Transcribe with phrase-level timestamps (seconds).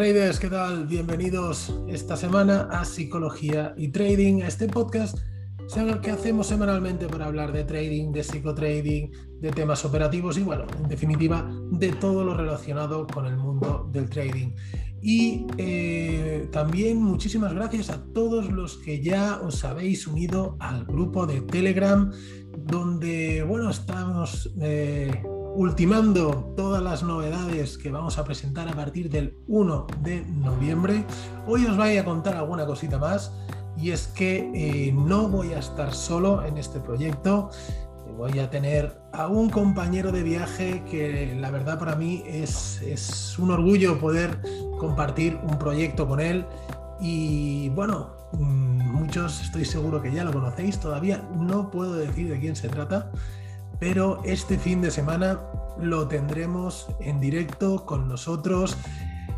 [0.00, 0.86] traders, ¿qué tal?
[0.86, 5.18] Bienvenidos esta semana a Psicología y Trading, a este podcast
[6.02, 10.88] que hacemos semanalmente para hablar de trading, de psicotrading, de temas operativos y bueno, en
[10.88, 14.52] definitiva, de todo lo relacionado con el mundo del trading.
[15.02, 21.26] Y eh, también muchísimas gracias a todos los que ya os habéis unido al grupo
[21.26, 22.10] de Telegram,
[22.56, 25.22] donde, bueno, estamos eh,
[25.54, 31.04] ultimando todas las novedades que vamos a presentar a partir del 1 de noviembre.
[31.46, 33.32] Hoy os voy a contar alguna cosita más
[33.76, 37.50] y es que eh, no voy a estar solo en este proyecto.
[38.16, 43.38] Voy a tener a un compañero de viaje que la verdad para mí es, es
[43.38, 44.40] un orgullo poder
[44.78, 46.44] compartir un proyecto con él.
[47.00, 52.38] Y bueno, mm, muchos estoy seguro que ya lo conocéis, todavía no puedo decir de
[52.38, 53.10] quién se trata,
[53.80, 55.40] pero este fin de semana
[55.80, 58.76] lo tendremos en directo con nosotros.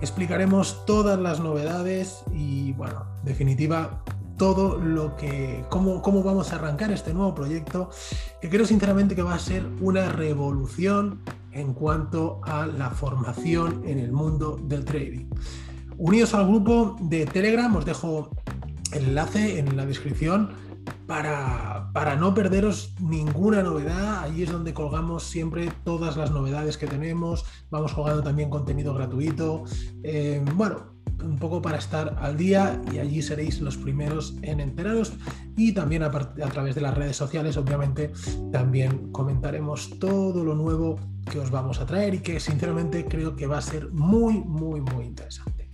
[0.00, 4.02] Explicaremos todas las novedades y bueno, definitiva,
[4.36, 7.90] todo lo que, cómo, cómo vamos a arrancar este nuevo proyecto,
[8.40, 13.98] que creo sinceramente que va a ser una revolución en cuanto a la formación en
[13.98, 15.26] el mundo del trading.
[15.96, 18.30] Unidos al grupo de Telegram, os dejo
[18.92, 20.50] el enlace en la descripción
[21.08, 24.22] para, para, no perderos ninguna novedad.
[24.22, 27.44] Allí es donde colgamos siempre todas las novedades que tenemos.
[27.70, 29.64] Vamos colgando también contenido gratuito.
[30.02, 35.12] Eh, bueno, un poco para estar al día y allí seréis los primeros en enteraros
[35.56, 38.12] y también a, través de las redes sociales obviamente
[38.52, 40.96] también comentaremos todo lo nuevo
[41.30, 44.80] que os vamos a traer y que sinceramente creo que va a ser muy muy
[44.80, 45.70] muy interesante.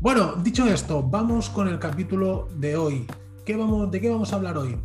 [0.00, 3.06] Bueno, dicho esto, vamos con el capítulo de hoy.
[3.44, 4.78] ¿Qué vamos, ¿De qué vamos a hablar hoy?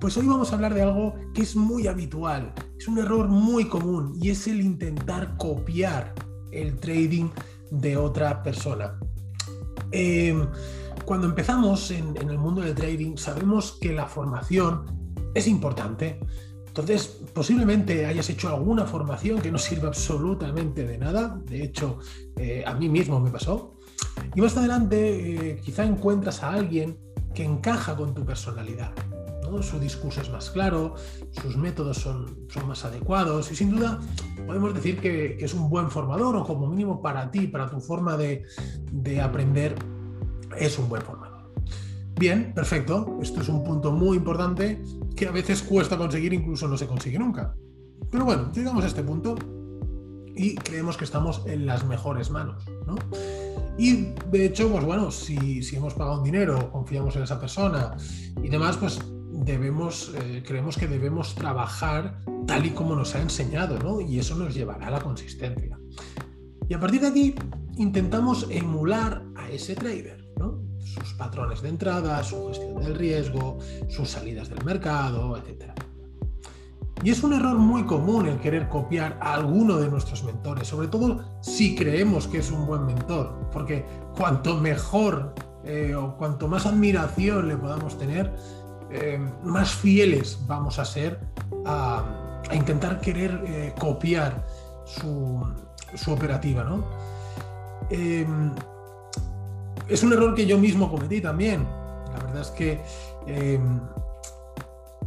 [0.00, 3.64] Pues hoy vamos a hablar de algo que es muy habitual, es un error muy
[3.64, 6.14] común y es el intentar copiar
[6.52, 7.30] el trading
[7.72, 8.96] de otra persona.
[9.90, 10.40] Eh,
[11.04, 14.84] cuando empezamos en, el mundo del trading, sabemos que la formación
[15.34, 16.20] es importante.
[16.68, 21.40] Entonces, posiblemente hayas hecho alguna formación que no sirve absolutamente de nada.
[21.44, 21.98] De hecho,
[22.36, 23.74] eh, a mí mismo me pasó.
[24.36, 26.96] Y más adelante, eh, quizá encuentras a alguien
[27.34, 28.92] que encaja con tu personalidad.
[29.62, 30.94] Su discurso es más claro,
[31.30, 33.98] sus métodos son, son más adecuados y sin duda
[34.46, 38.16] podemos decir que, es un buen formador o como mínimo para ti, para tu forma
[38.16, 38.44] de,
[38.92, 39.74] de aprender,
[40.56, 41.52] es un buen formador.
[42.18, 43.18] Bien, perfecto.
[43.22, 44.82] Esto es un punto muy importante
[45.16, 47.54] que a veces cuesta conseguir, incluso no se consigue nunca.
[48.10, 49.36] Pero bueno, llegamos a este punto
[50.34, 52.64] y creemos que estamos en las mejores manos.
[52.86, 52.96] ¿no?
[53.76, 57.96] Y de hecho, pues bueno, si, si hemos pagado un dinero, confiamos en esa persona
[58.42, 59.00] y demás, pues
[59.52, 64.00] debemos, eh, creemos que debemos trabajar tal y como nos ha enseñado, ¿no?
[64.00, 65.78] Y eso nos llevará a la consistencia.
[66.68, 67.34] Y a partir de aquí
[67.76, 70.60] intentamos emular a ese trader, ¿no?
[70.78, 75.72] Sus patrones de entrada, su gestión del riesgo, sus salidas del mercado, etc.
[77.02, 80.88] Y es un error muy común el querer copiar a alguno de nuestros mentores, sobre
[80.88, 83.84] todo si creemos que es un buen mentor, porque
[84.16, 85.34] cuanto mejor
[85.64, 88.34] eh, o cuanto más admiración le podamos tener,
[88.90, 91.20] eh, más fieles vamos a ser
[91.66, 94.46] a, intentar querer eh, copiar
[94.86, 95.44] su,
[96.10, 96.64] operativa.
[96.64, 96.84] ¿no?
[97.90, 98.54] Em,
[99.88, 101.66] es un error que yo mismo cometí también.
[102.12, 102.80] La verdad es que,
[103.26, 103.80] em,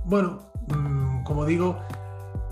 [0.04, 1.80] bueno, mm, como digo,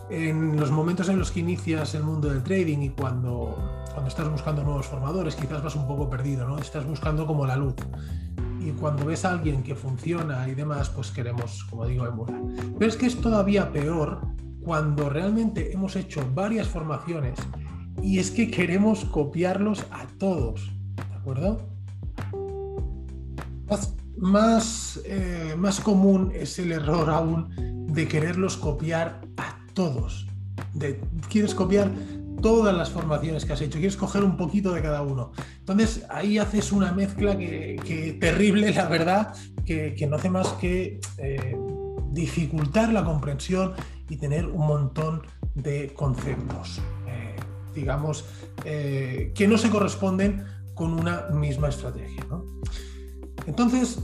[0.10, 3.56] en los momentos en los que inicias el mundo del trading y cuando,
[3.94, 6.58] cuando estás buscando nuevos formadores, quizás vas un poco perdido, ¿no?
[6.58, 7.76] Estás buscando como la luz
[8.60, 12.42] y cuando ves a alguien que funciona y demás, pues queremos, como digo, emular.
[12.78, 14.22] Pero es que es todavía peor
[14.62, 17.40] cuando realmente hemos hecho varias formaciones
[18.02, 21.70] y es que queremos copiarlos a todos, ¿de acuerdo?
[24.18, 30.28] Más, eh, más, común es el error aún de quererlos copiar a todos.
[30.74, 31.00] De,
[31.30, 31.90] quieres copiar
[32.42, 35.32] todas las formaciones que has hecho, quieres coger un poquito de cada uno.
[35.60, 39.34] Entonces ahí haces una mezcla que, terrible, la verdad,
[39.66, 41.58] que, no hace más que eh,
[42.12, 43.74] dificultar la comprensión
[44.10, 45.22] y tener un montón
[45.54, 47.36] de conceptos, eh,
[47.76, 48.26] digamos,
[48.66, 52.26] eh, que no se corresponden con una misma estrategia.
[53.46, 54.00] Entonces,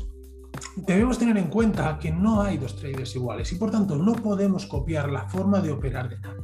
[0.76, 4.66] debemos tener en cuenta que no hay dos traders iguales y por tanto no podemos
[4.66, 6.42] copiar la forma de operar de nadie.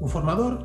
[0.00, 0.64] Un formador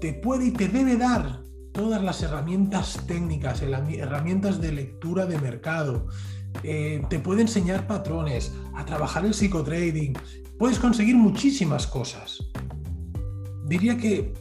[0.00, 6.06] te puede y te debe dar todas las herramientas técnicas, herramientas de lectura de mercado.
[6.62, 10.14] Eh, te puede enseñar patrones, a trabajar el psicotrading.
[10.58, 12.42] Puedes conseguir muchísimas cosas.
[13.66, 14.32] Diría que,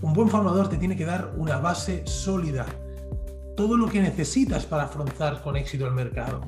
[0.00, 2.64] Un buen formador te tiene que dar una base sólida,
[3.56, 6.40] todo lo que necesitas para afrontar con éxito el mercado,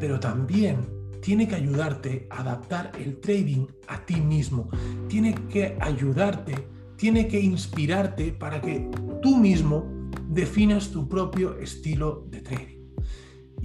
[0.00, 0.88] pero también
[1.20, 4.70] tiene que ayudarte a adaptar el trading a ti mismo,
[5.08, 8.90] tiene que ayudarte, tiene que inspirarte para que
[9.22, 9.84] tú mismo
[10.28, 12.74] definas tu propio estilo de trading.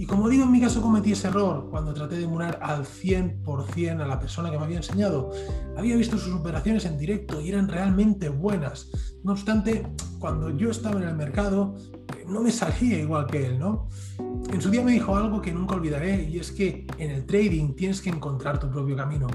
[0.00, 4.00] Y como digo, en mi caso cometí ese error cuando traté de emular al 100%
[4.00, 5.30] a la persona que me había enseñado.
[5.76, 8.90] Había visto sus operaciones en directo y eran realmente buenas.
[9.22, 9.86] No obstante,
[10.18, 11.76] cuando yo estaba en el mercado,
[12.16, 13.88] eh, no me salía igual que él, ¿no?
[14.50, 17.74] En su día me dijo algo que nunca olvidaré y es que en el trading
[17.74, 19.26] tienes que encontrar tu propio camino.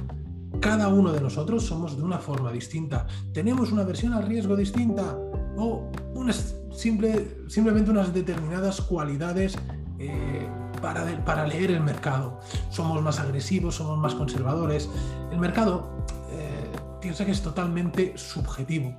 [0.66, 3.06] Cada uno de nosotros somos de una forma distinta.
[3.32, 5.16] Tenemos una versión al riesgo distinta
[5.56, 9.60] o unas simple, simplemente unas determinadas cualidades
[10.00, 10.50] eh,
[10.82, 12.40] para, para, leer el mercado.
[12.72, 14.90] Somos más agresivos, somos más conservadores.
[15.32, 18.96] El mercado eh, piensa que es totalmente subjetivo.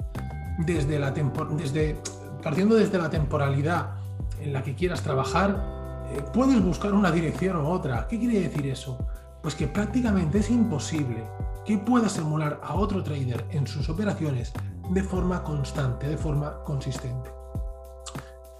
[0.64, 2.00] Desde la desde,
[2.44, 3.96] partiendo desde la temporalidad
[4.40, 8.06] en la que quieras trabajar, eh, puedes buscar una dirección u otra.
[8.06, 9.04] ¿Qué quiere decir eso?
[9.42, 11.24] Pues que prácticamente es imposible
[11.66, 14.52] que puedas emular a otro trader en sus operaciones
[14.90, 17.30] de forma constante, de forma consistente.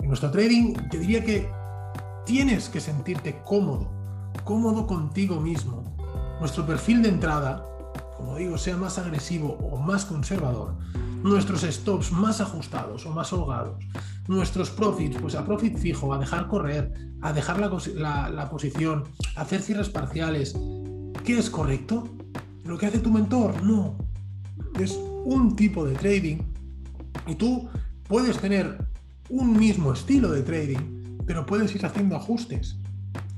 [0.01, 1.49] En nuestro trading, te diría que
[2.25, 3.89] tienes que sentirte cómodo,
[4.45, 5.85] cómodo contigo mismo.
[6.41, 7.65] Nuestro perfil de entrada,
[8.17, 10.75] como digo, sea más agresivo o más conservador,
[11.23, 13.85] nuestros stops más ajustados o más holgados,
[14.27, 16.93] nuestros profits, pues a profit fijo, a dejar correr,
[17.23, 19.05] a dejar la, la posición,
[19.37, 20.57] a hacer cierres parciales.
[21.25, 22.05] ¿Qué es correcto?
[22.67, 23.63] ¿Lo que hace tu mentor?
[23.63, 23.97] No.
[24.81, 26.39] Es un tipo de trading
[27.27, 27.69] y tú
[28.09, 28.79] puedes tener
[29.29, 30.97] un mismo estilo de trading
[31.27, 32.79] pero puedes ir haciendo ajustes.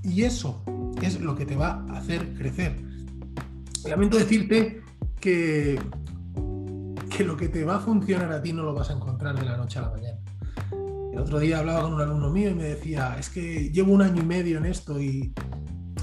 [0.03, 0.63] Y eso
[1.03, 2.77] es lo que te va a hacer crecer.
[3.89, 4.83] Lamento decirte
[5.19, 5.81] que,
[7.17, 9.47] que lo que te va a funcionar a ti no lo vas a encontrar de
[9.47, 10.19] la noche a la mañana.
[11.13, 14.03] El otro día hablaba con un alumno mío y me decía, es que llevo un
[14.03, 15.33] año y medio en esto y,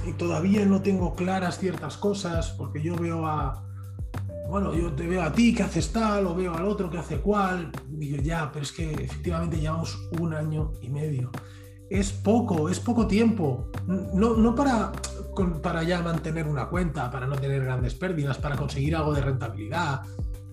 [0.05, 3.63] y todavía no tengo claras ciertas cosas porque yo veo a,
[4.49, 7.17] bueno, yo te veo a ti que haces tal o veo al otro que hace
[7.17, 7.71] cual.
[7.89, 11.31] digo, ya, pero es que efectivamente llevamos un año y medio
[11.89, 13.69] es poco, es poco tiempo.
[13.87, 14.91] No, no para,
[15.61, 20.01] para ya mantener una cuenta, para no tener grandes pérdidas, para conseguir algo de rentabilidad.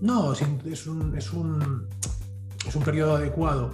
[0.00, 0.86] No, es un, es
[1.32, 1.88] un,
[2.66, 3.70] es un periodo adecuado.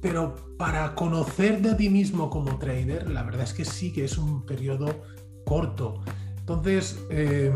[0.00, 4.16] Pero para conocerte a ti mismo como trader, la verdad es que sí que es
[4.16, 5.02] un periodo
[5.44, 6.00] corto.
[6.38, 7.52] Entonces, em,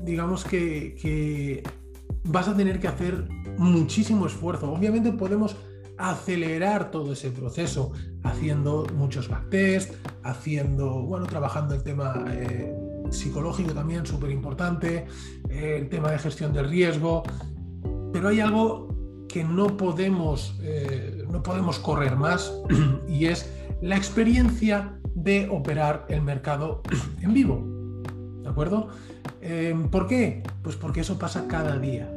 [0.00, 1.62] digamos que, que
[2.24, 3.28] vas a tener que hacer
[3.58, 4.70] muchísimo esfuerzo.
[4.70, 5.56] Obviamente podemos
[5.98, 12.74] acelerar todo ese proceso haciendo muchos backtests, haciendo, bueno, trabajando el tema eh,
[13.10, 15.06] psicológico también, súper importante,
[15.48, 17.22] eh, el tema de gestión del riesgo,
[18.12, 18.85] pero hay algo
[19.36, 22.54] que no podemos, eh, no podemos correr más
[23.06, 23.52] y es
[23.82, 26.80] la experiencia de operar el mercado
[27.20, 27.62] en vivo.
[28.42, 28.88] ¿De acuerdo?
[29.90, 30.42] ¿Por qué?
[30.62, 32.10] Pues porque eso pasa cada día.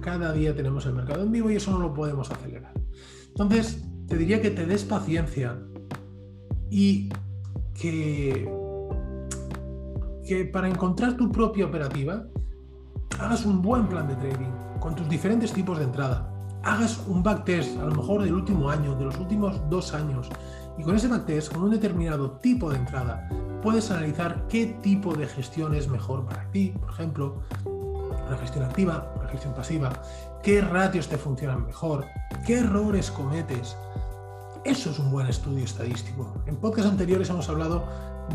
[0.00, 2.72] Cada día tenemos el mercado en vivo y eso no lo podemos acelerar.
[3.28, 5.56] Entonces, te diría que te des paciencia
[6.70, 7.08] y
[7.72, 8.52] que,
[10.26, 12.26] que para encontrar tu propia operativa,
[13.20, 14.50] hagas un buen plan de trading
[14.80, 16.31] con tus diferentes tipos de entrada.
[16.64, 20.28] Hagas un backtest, a lo mejor del último año, de los últimos dos años,
[20.78, 23.28] y con ese backtest, con un determinado tipo de entrada,
[23.62, 29.12] puedes analizar qué tipo de gestión es mejor para ti, por ejemplo, una gestión activa,
[29.18, 29.92] una gestión pasiva,
[30.42, 32.06] qué ratios te funcionan mejor,
[32.46, 33.76] qué errores cometes.
[34.64, 36.32] Eso es un buen estudio estadístico.
[36.46, 37.84] En podcasts anteriores hemos hablado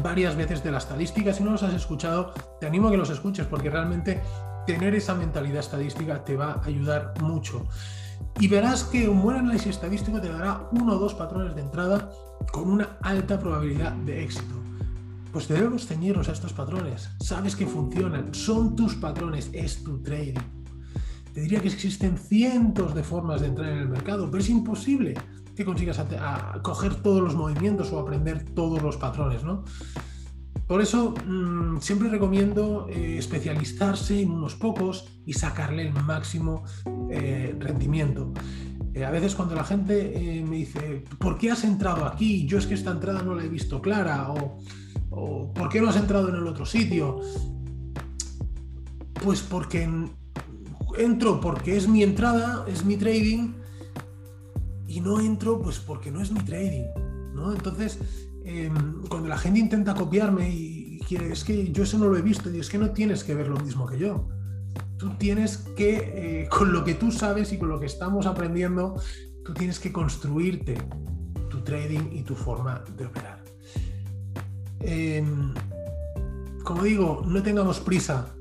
[0.03, 1.33] varias veces de la estadística.
[1.33, 4.21] Si no los has escuchado, te animo a que los escuches porque realmente
[4.65, 7.65] tener esa mentalidad estadística te va a ayudar mucho.
[8.39, 12.11] Y verás que un buen análisis estadístico te dará uno o dos patrones de entrada
[12.51, 14.55] con una alta probabilidad de éxito.
[15.31, 17.09] Pues debemos ceñirnos a estos patrones.
[17.19, 20.39] Sabes que funcionan, son tus patrones, es tu trading.
[21.33, 25.13] Te diría que existen cientos de formas de entrar en el mercado, pero es imposible
[25.55, 25.99] que consigas
[26.61, 29.63] coger todos los movimientos o aprender todos los patrones, ¿no?
[30.67, 36.63] Por eso mm, siempre recomiendo eh, especializarse en unos pocos y sacarle el máximo
[37.09, 38.33] eh, rendimiento.
[38.93, 42.45] Eh, a veces cuando la gente me dice, ¿por qué has entrado aquí?
[42.47, 44.29] Yo es que esta entrada no la he visto clara.
[44.31, 44.57] O,
[45.11, 47.21] o ¿por qué no has entrado en el otro sitio?
[49.23, 49.89] Pues porque
[50.97, 53.53] entro porque es mi entrada, es mi trading,
[54.87, 56.85] y no entro pues porque no es mi trading.
[57.33, 57.53] ¿no?
[57.53, 57.99] Entonces,
[58.47, 62.21] em, cuando la gente intenta copiarme y, quiere, es que yo eso no lo he
[62.21, 64.27] visto, y es que no tienes que ver lo mismo que yo.
[64.97, 68.95] tú tienes que, eh, con lo que tú sabes y con lo que estamos aprendiendo,
[69.43, 70.77] tú tienes que construirte
[71.49, 73.43] tu trading y tu forma de operar.
[74.79, 75.53] Em,
[76.63, 78.35] como digo, no tengamos prisa,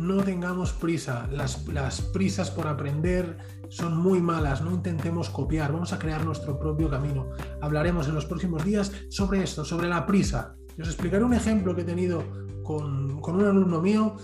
[0.00, 1.28] no tengamos prisa.
[1.30, 1.56] Las,
[2.12, 3.38] prisas por aprender
[3.68, 7.26] son muy malas, no intentemos copiar, vamos a crear nuestro propio camino.
[7.60, 10.56] Hablaremos en los próximos días sobre esto, sobre la prisa.
[10.80, 12.24] os explicaré un ejemplo que he tenido
[12.64, 14.16] con, un alumno mío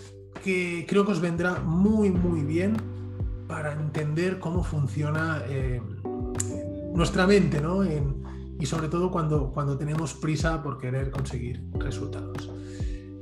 [0.43, 2.77] que creo que os vendrá muy, muy bien
[3.47, 5.81] para entender cómo funciona eh,
[6.95, 7.85] nuestra mente, ¿no?
[8.59, 12.51] y sobre todo cuando, cuando tenemos prisa por querer conseguir resultados.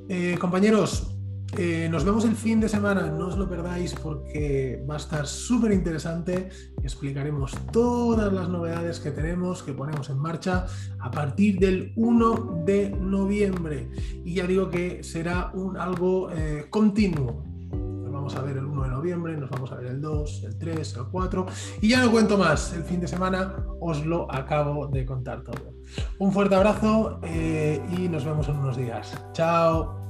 [0.09, 1.14] Eh, compañeros,
[1.57, 5.27] eh, nos vemos el fin de semana, no os lo perdáis porque va a estar
[5.27, 6.49] súper interesante
[6.85, 10.67] explicaremos todas las novedades que tenemos, que ponemos en marcha
[11.01, 13.91] a partir del 1 de noviembre.
[14.25, 17.43] Y ya digo que será algo eh, continuo.
[17.71, 20.59] Nos vamos a ver el 1 de noviembre, nos vamos a ver el 2, el
[20.59, 21.47] 3, el 4
[21.81, 22.75] y ya no cuento más.
[22.75, 25.73] El fin de semana os lo acabo de contar todo.
[26.19, 29.17] Un fuerte abrazo eh, y nos vemos en unos días.
[29.33, 30.04] Chao.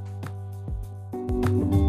[1.26, 1.83] Thank you.